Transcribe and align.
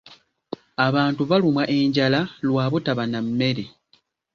Abantu 0.87 1.21
balumwa 1.29 1.63
enjala 1.77 2.19
lwa 2.47 2.65
butaba 2.71 3.03
na 3.11 3.19
mmere. 3.25 3.65